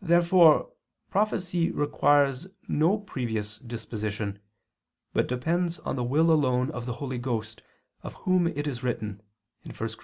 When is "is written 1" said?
8.68-9.74